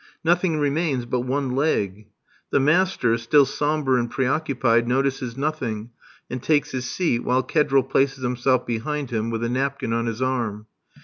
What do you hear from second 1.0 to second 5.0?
but one leg. The master, still sombre and pre occupied,